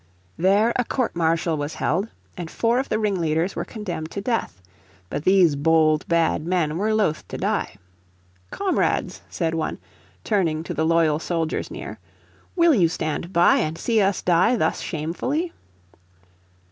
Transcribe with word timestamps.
There 0.35 0.73
a 0.77 0.83
court 0.83 1.15
martial 1.15 1.57
was 1.57 1.75
held, 1.75 2.07
and 2.35 2.49
four 2.49 2.79
of 2.79 2.89
the 2.89 2.97
ringleaders 2.97 3.55
were 3.55 3.63
condemned 3.63 4.09
to 4.09 4.19
death. 4.19 4.59
But 5.11 5.25
these 5.25 5.55
bold 5.55 6.07
bad 6.07 6.43
men 6.43 6.79
were 6.79 6.91
loath 6.91 7.27
to 7.27 7.37
die. 7.37 7.75
"Comrades," 8.49 9.21
said 9.29 9.53
one, 9.53 9.77
turning 10.23 10.63
to 10.63 10.73
the 10.73 10.87
loyal 10.87 11.19
soldiers 11.19 11.69
near, 11.69 11.99
"will 12.55 12.73
you 12.73 12.89
stand 12.89 13.31
by 13.31 13.57
and 13.57 13.77
see 13.77 14.01
us 14.01 14.23
die 14.23 14.55
thus 14.55 14.81
shamefully?" 14.81 15.53